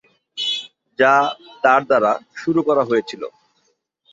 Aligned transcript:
যা 0.99 1.13
তার 1.63 1.81
দ্বারা 1.89 2.11
শুরু 2.35 2.59
করা 2.67 2.83
হয়েছিল। 2.89 3.21